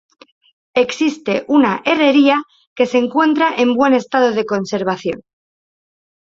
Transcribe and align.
Existe 0.73 1.45
una 1.47 1.83
herrería 1.85 2.41
que 2.75 2.87
se 2.87 2.97
encuentra 2.97 3.53
en 3.55 3.75
buen 3.75 3.93
estado 3.93 4.31
de 4.31 4.47
conservación. 4.47 5.21